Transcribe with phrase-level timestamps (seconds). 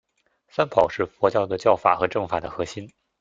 [0.47, 2.91] 三宝是佛教的教法和证法的核心。